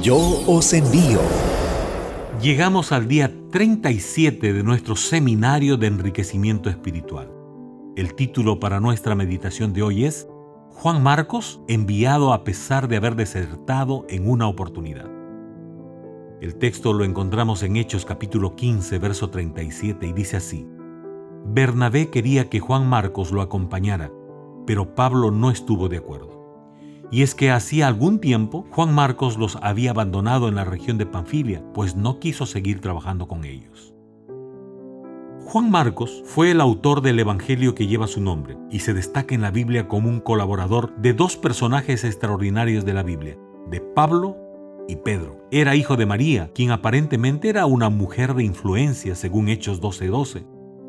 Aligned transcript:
Yo 0.00 0.16
os 0.46 0.72
envío. 0.72 1.20
Llegamos 2.40 2.92
al 2.92 3.08
día 3.08 3.30
37 3.50 4.54
de 4.54 4.62
nuestro 4.62 4.96
seminario 4.96 5.76
de 5.76 5.86
enriquecimiento 5.86 6.70
espiritual. 6.70 7.30
El 7.94 8.14
título 8.14 8.58
para 8.58 8.80
nuestra 8.80 9.14
meditación 9.14 9.74
de 9.74 9.82
hoy 9.82 10.06
es 10.06 10.26
Juan 10.70 11.02
Marcos, 11.02 11.60
enviado 11.68 12.32
a 12.32 12.42
pesar 12.42 12.88
de 12.88 12.96
haber 12.96 13.16
desertado 13.16 14.06
en 14.08 14.28
una 14.28 14.48
oportunidad. 14.48 15.10
El 16.40 16.56
texto 16.56 16.94
lo 16.94 17.04
encontramos 17.04 17.62
en 17.62 17.76
Hechos 17.76 18.06
capítulo 18.06 18.56
15, 18.56 18.98
verso 18.98 19.28
37 19.28 20.06
y 20.06 20.12
dice 20.14 20.38
así. 20.38 20.66
Bernabé 21.44 22.08
quería 22.08 22.48
que 22.48 22.60
Juan 22.60 22.88
Marcos 22.88 23.30
lo 23.30 23.42
acompañara, 23.42 24.10
pero 24.66 24.94
Pablo 24.94 25.30
no 25.30 25.50
estuvo 25.50 25.90
de 25.90 25.98
acuerdo. 25.98 26.41
Y 27.12 27.22
es 27.22 27.34
que 27.34 27.50
hacía 27.50 27.86
algún 27.86 28.18
tiempo 28.18 28.66
Juan 28.70 28.94
Marcos 28.94 29.36
los 29.36 29.58
había 29.60 29.90
abandonado 29.90 30.48
en 30.48 30.54
la 30.54 30.64
región 30.64 30.96
de 30.96 31.04
Panfilia, 31.04 31.62
pues 31.74 31.94
no 31.94 32.18
quiso 32.18 32.46
seguir 32.46 32.80
trabajando 32.80 33.28
con 33.28 33.44
ellos. 33.44 33.94
Juan 35.44 35.70
Marcos 35.70 36.22
fue 36.24 36.50
el 36.50 36.62
autor 36.62 37.02
del 37.02 37.20
Evangelio 37.20 37.74
que 37.74 37.86
lleva 37.86 38.06
su 38.06 38.22
nombre 38.22 38.56
y 38.70 38.78
se 38.78 38.94
destaca 38.94 39.34
en 39.34 39.42
la 39.42 39.50
Biblia 39.50 39.86
como 39.86 40.08
un 40.08 40.20
colaborador 40.20 40.96
de 40.96 41.12
dos 41.12 41.36
personajes 41.36 42.04
extraordinarios 42.04 42.86
de 42.86 42.94
la 42.94 43.02
Biblia, 43.02 43.36
de 43.68 43.82
Pablo 43.82 44.38
y 44.88 44.96
Pedro. 44.96 45.46
Era 45.50 45.76
hijo 45.76 45.96
de 45.96 46.06
María, 46.06 46.50
quien 46.54 46.70
aparentemente 46.70 47.50
era 47.50 47.66
una 47.66 47.90
mujer 47.90 48.32
de 48.32 48.44
influencia 48.44 49.14
según 49.14 49.50
Hechos 49.50 49.82
12:12, 49.82 50.46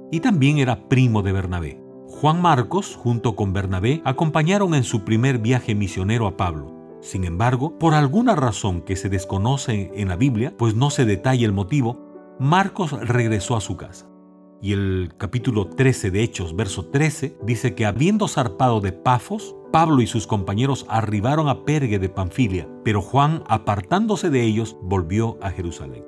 y 0.09 0.21
también 0.21 0.57
era 0.57 0.87
primo 0.87 1.21
de 1.21 1.33
Bernabé. 1.33 1.82
Juan 2.13 2.41
Marcos, 2.41 2.95
junto 2.95 3.35
con 3.35 3.51
Bernabé, 3.51 4.01
acompañaron 4.05 4.75
en 4.75 4.85
su 4.85 5.03
primer 5.03 5.39
viaje 5.39 5.75
misionero 5.75 6.25
a 6.25 6.37
Pablo. 6.37 6.71
Sin 7.01 7.25
embargo, 7.25 7.77
por 7.77 7.95
alguna 7.95 8.33
razón 8.35 8.81
que 8.81 8.95
se 8.95 9.09
desconoce 9.09 9.91
en 9.93 10.07
la 10.07 10.15
Biblia, 10.15 10.53
pues 10.57 10.73
no 10.73 10.89
se 10.89 11.03
detalla 11.03 11.45
el 11.45 11.51
motivo, 11.51 11.99
Marcos 12.39 12.91
regresó 12.91 13.57
a 13.57 13.61
su 13.61 13.75
casa. 13.75 14.07
Y 14.61 14.71
el 14.71 15.11
capítulo 15.17 15.67
13 15.67 16.11
de 16.11 16.23
Hechos, 16.23 16.55
verso 16.55 16.85
13, 16.85 17.37
dice 17.43 17.75
que 17.75 17.85
habiendo 17.85 18.29
zarpado 18.29 18.79
de 18.79 18.93
Pafos, 18.93 19.55
Pablo 19.73 20.01
y 20.01 20.07
sus 20.07 20.25
compañeros 20.25 20.85
arribaron 20.87 21.49
a 21.49 21.65
Pergue 21.65 21.99
de 21.99 22.07
Panfilia, 22.07 22.69
pero 22.85 23.01
Juan, 23.01 23.43
apartándose 23.49 24.29
de 24.29 24.43
ellos, 24.43 24.77
volvió 24.81 25.37
a 25.41 25.49
Jerusalén. 25.49 26.05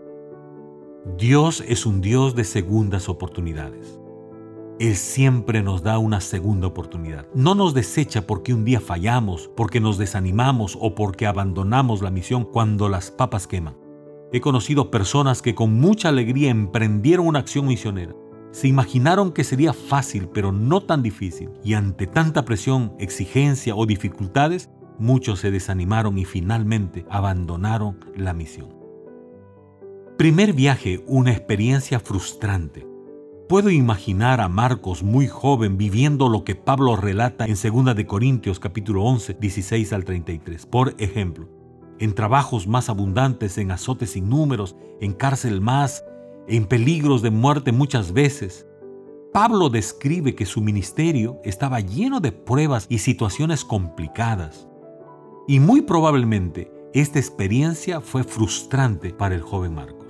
Dios 1.17 1.61
es 1.67 1.85
un 1.85 1.99
Dios 1.99 2.35
de 2.35 2.45
segundas 2.45 3.09
oportunidades. 3.09 3.99
Él 4.77 4.97
siempre 4.97 5.63
nos 5.63 5.83
da 5.83 5.97
una 5.99 6.19
segunda 6.19 6.67
oportunidad. 6.67 7.27
No 7.33 7.55
nos 7.55 7.73
desecha 7.73 8.27
porque 8.27 8.53
un 8.53 8.65
día 8.65 8.81
fallamos, 8.81 9.49
porque 9.55 9.79
nos 9.79 9.97
desanimamos 9.97 10.77
o 10.81 10.95
porque 10.95 11.27
abandonamos 11.27 12.01
la 12.01 12.11
misión 12.11 12.43
cuando 12.43 12.89
las 12.89 13.09
papas 13.09 13.47
queman. 13.47 13.77
He 14.33 14.41
conocido 14.41 14.91
personas 14.91 15.41
que 15.41 15.55
con 15.55 15.79
mucha 15.79 16.09
alegría 16.09 16.49
emprendieron 16.49 17.27
una 17.27 17.39
acción 17.39 17.67
misionera. 17.67 18.13
Se 18.51 18.67
imaginaron 18.67 19.31
que 19.31 19.45
sería 19.45 19.71
fácil, 19.71 20.27
pero 20.27 20.51
no 20.51 20.81
tan 20.81 21.03
difícil. 21.03 21.51
Y 21.63 21.73
ante 21.73 22.05
tanta 22.05 22.43
presión, 22.43 22.93
exigencia 22.99 23.75
o 23.75 23.85
dificultades, 23.85 24.69
muchos 24.99 25.39
se 25.39 25.51
desanimaron 25.51 26.17
y 26.17 26.25
finalmente 26.25 27.05
abandonaron 27.09 27.99
la 28.15 28.33
misión. 28.33 28.75
Primer 30.17 30.51
viaje, 30.51 31.03
una 31.07 31.31
experiencia 31.31 31.99
frustrante. 31.99 32.85
Puedo 33.47 33.69
imaginar 33.69 34.41
a 34.41 34.49
Marcos 34.49 35.03
muy 35.03 35.27
joven 35.27 35.77
viviendo 35.77 36.29
lo 36.29 36.43
que 36.43 36.55
Pablo 36.55 36.95
relata 36.95 37.45
en 37.45 37.53
2 37.53 37.95
de 37.95 38.07
Corintios 38.07 38.59
capítulo 38.59 39.03
11, 39.03 39.35
16 39.35 39.93
al 39.93 40.03
33. 40.03 40.65
Por 40.65 40.95
ejemplo, 40.97 41.47
en 41.99 42.15
trabajos 42.15 42.65
más 42.65 42.89
abundantes, 42.89 43.59
en 43.59 43.69
azotes 43.69 44.13
sin 44.13 44.29
números, 44.29 44.75
en 44.99 45.13
cárcel 45.13 45.61
más, 45.61 46.03
en 46.47 46.65
peligros 46.65 47.21
de 47.21 47.29
muerte 47.29 47.71
muchas 47.71 48.13
veces. 48.13 48.65
Pablo 49.31 49.69
describe 49.69 50.33
que 50.33 50.47
su 50.47 50.59
ministerio 50.61 51.39
estaba 51.43 51.81
lleno 51.81 52.21
de 52.21 52.31
pruebas 52.31 52.87
y 52.89 52.97
situaciones 52.97 53.63
complicadas. 53.63 54.67
Y 55.47 55.59
muy 55.59 55.83
probablemente 55.83 56.71
esta 56.95 57.19
experiencia 57.19 58.01
fue 58.01 58.23
frustrante 58.23 59.13
para 59.13 59.35
el 59.35 59.41
joven 59.43 59.75
Marcos. 59.75 60.04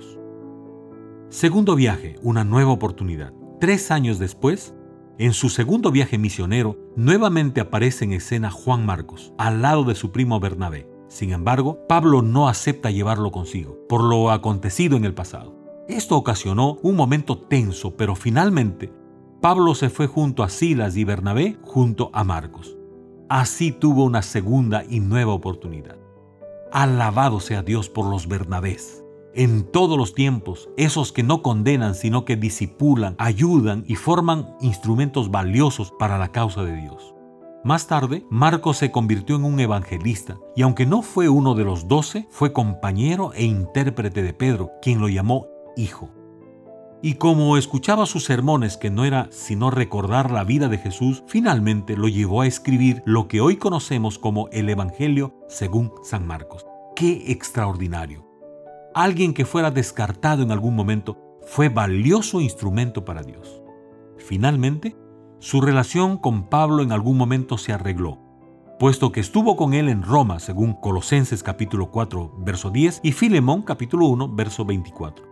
Segundo 1.36 1.74
viaje, 1.74 2.16
una 2.22 2.44
nueva 2.44 2.72
oportunidad. 2.72 3.34
Tres 3.60 3.90
años 3.90 4.18
después, 4.18 4.74
en 5.18 5.34
su 5.34 5.50
segundo 5.50 5.92
viaje 5.92 6.16
misionero, 6.16 6.78
nuevamente 6.96 7.60
aparece 7.60 8.06
en 8.06 8.14
escena 8.14 8.50
Juan 8.50 8.86
Marcos, 8.86 9.34
al 9.36 9.60
lado 9.60 9.84
de 9.84 9.94
su 9.96 10.12
primo 10.12 10.40
Bernabé. 10.40 10.88
Sin 11.08 11.32
embargo, 11.32 11.80
Pablo 11.90 12.22
no 12.22 12.48
acepta 12.48 12.90
llevarlo 12.90 13.32
consigo, 13.32 13.76
por 13.86 14.02
lo 14.02 14.30
acontecido 14.30 14.96
en 14.96 15.04
el 15.04 15.12
pasado. 15.12 15.54
Esto 15.88 16.16
ocasionó 16.16 16.78
un 16.80 16.96
momento 16.96 17.36
tenso, 17.36 17.98
pero 17.98 18.16
finalmente 18.16 18.90
Pablo 19.42 19.74
se 19.74 19.90
fue 19.90 20.06
junto 20.06 20.42
a 20.42 20.48
Silas 20.48 20.96
y 20.96 21.04
Bernabé 21.04 21.58
junto 21.60 22.08
a 22.14 22.24
Marcos. 22.24 22.78
Así 23.28 23.72
tuvo 23.72 24.04
una 24.04 24.22
segunda 24.22 24.84
y 24.88 25.00
nueva 25.00 25.34
oportunidad. 25.34 25.98
Alabado 26.72 27.40
sea 27.40 27.62
Dios 27.62 27.90
por 27.90 28.06
los 28.06 28.26
Bernabés 28.26 29.05
en 29.36 29.70
todos 29.70 29.98
los 29.98 30.14
tiempos, 30.14 30.70
esos 30.76 31.12
que 31.12 31.22
no 31.22 31.42
condenan, 31.42 31.94
sino 31.94 32.24
que 32.24 32.36
disipulan, 32.36 33.14
ayudan 33.18 33.84
y 33.86 33.94
forman 33.94 34.56
instrumentos 34.60 35.30
valiosos 35.30 35.92
para 35.98 36.18
la 36.18 36.32
causa 36.32 36.64
de 36.64 36.74
Dios. 36.74 37.14
Más 37.62 37.86
tarde, 37.86 38.24
Marcos 38.30 38.78
se 38.78 38.90
convirtió 38.90 39.36
en 39.36 39.44
un 39.44 39.60
evangelista 39.60 40.38
y 40.54 40.62
aunque 40.62 40.86
no 40.86 41.02
fue 41.02 41.28
uno 41.28 41.54
de 41.54 41.64
los 41.64 41.88
doce, 41.88 42.26
fue 42.30 42.52
compañero 42.52 43.32
e 43.34 43.44
intérprete 43.44 44.22
de 44.22 44.32
Pedro, 44.32 44.70
quien 44.80 45.00
lo 45.00 45.08
llamó 45.08 45.48
hijo. 45.76 46.10
Y 47.02 47.14
como 47.14 47.56
escuchaba 47.56 48.06
sus 48.06 48.24
sermones, 48.24 48.76
que 48.76 48.90
no 48.90 49.04
era 49.04 49.28
sino 49.30 49.70
recordar 49.70 50.30
la 50.30 50.44
vida 50.44 50.68
de 50.68 50.78
Jesús, 50.78 51.24
finalmente 51.26 51.96
lo 51.96 52.08
llevó 52.08 52.40
a 52.40 52.46
escribir 52.46 53.02
lo 53.04 53.28
que 53.28 53.40
hoy 53.40 53.56
conocemos 53.56 54.18
como 54.18 54.48
el 54.50 54.68
Evangelio 54.70 55.34
según 55.46 55.92
San 56.02 56.26
Marcos. 56.26 56.64
¡Qué 56.94 57.30
extraordinario! 57.30 58.25
Alguien 58.96 59.34
que 59.34 59.44
fuera 59.44 59.70
descartado 59.70 60.42
en 60.42 60.50
algún 60.50 60.74
momento, 60.74 61.18
fue 61.42 61.68
valioso 61.68 62.40
instrumento 62.40 63.04
para 63.04 63.22
Dios. 63.22 63.62
Finalmente, 64.16 64.96
su 65.38 65.60
relación 65.60 66.16
con 66.16 66.48
Pablo 66.48 66.82
en 66.82 66.92
algún 66.92 67.18
momento 67.18 67.58
se 67.58 67.74
arregló, 67.74 68.18
puesto 68.78 69.12
que 69.12 69.20
estuvo 69.20 69.54
con 69.54 69.74
él 69.74 69.90
en 69.90 70.02
Roma, 70.02 70.38
según 70.38 70.72
Colosenses 70.72 71.42
capítulo 71.42 71.90
4, 71.90 72.36
verso 72.38 72.70
10 72.70 73.00
y 73.02 73.12
Filemón 73.12 73.60
capítulo 73.62 74.06
1, 74.06 74.34
verso 74.34 74.64
24. 74.64 75.26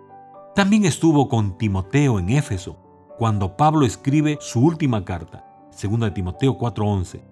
También 0.54 0.84
estuvo 0.84 1.30
con 1.30 1.56
Timoteo 1.56 2.18
en 2.18 2.28
Éfeso, 2.28 2.76
cuando 3.16 3.56
Pablo 3.56 3.86
escribe 3.86 4.36
su 4.42 4.60
última 4.60 5.06
carta, 5.06 5.42
2 5.70 6.12
Timoteo 6.12 6.58
4:11. 6.58 7.22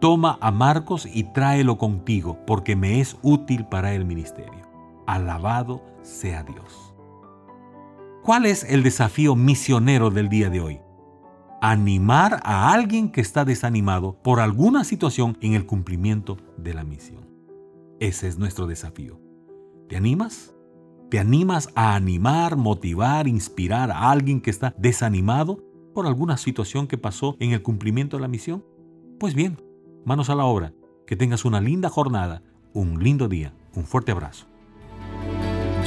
Toma 0.00 0.38
a 0.40 0.50
Marcos 0.50 1.06
y 1.06 1.22
tráelo 1.22 1.78
contigo, 1.78 2.36
porque 2.48 2.74
me 2.74 3.00
es 3.00 3.16
útil 3.22 3.64
para 3.66 3.94
el 3.94 4.04
ministerio. 4.04 4.57
Alabado 5.08 5.80
sea 6.02 6.42
Dios. 6.42 6.94
¿Cuál 8.22 8.44
es 8.44 8.62
el 8.64 8.82
desafío 8.82 9.36
misionero 9.36 10.10
del 10.10 10.28
día 10.28 10.50
de 10.50 10.60
hoy? 10.60 10.80
Animar 11.62 12.40
a 12.44 12.74
alguien 12.74 13.10
que 13.10 13.22
está 13.22 13.46
desanimado 13.46 14.20
por 14.22 14.38
alguna 14.38 14.84
situación 14.84 15.38
en 15.40 15.54
el 15.54 15.64
cumplimiento 15.64 16.36
de 16.58 16.74
la 16.74 16.84
misión. 16.84 17.26
Ese 18.00 18.28
es 18.28 18.36
nuestro 18.36 18.66
desafío. 18.66 19.18
¿Te 19.88 19.96
animas? 19.96 20.54
¿Te 21.08 21.18
animas 21.18 21.70
a 21.74 21.94
animar, 21.94 22.56
motivar, 22.56 23.28
inspirar 23.28 23.90
a 23.90 24.10
alguien 24.10 24.42
que 24.42 24.50
está 24.50 24.74
desanimado 24.76 25.64
por 25.94 26.06
alguna 26.06 26.36
situación 26.36 26.86
que 26.86 26.98
pasó 26.98 27.34
en 27.40 27.52
el 27.52 27.62
cumplimiento 27.62 28.18
de 28.18 28.20
la 28.20 28.28
misión? 28.28 28.62
Pues 29.18 29.34
bien, 29.34 29.56
manos 30.04 30.28
a 30.28 30.34
la 30.34 30.44
obra. 30.44 30.74
Que 31.06 31.16
tengas 31.16 31.46
una 31.46 31.62
linda 31.62 31.88
jornada, 31.88 32.42
un 32.74 33.02
lindo 33.02 33.26
día. 33.26 33.54
Un 33.74 33.84
fuerte 33.84 34.12
abrazo. 34.12 34.47